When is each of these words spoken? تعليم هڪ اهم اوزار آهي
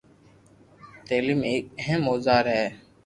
تعليم 1.07 1.39
هڪ 1.51 1.63
اهم 1.81 2.01
اوزار 2.11 2.43
آهي 2.57 2.69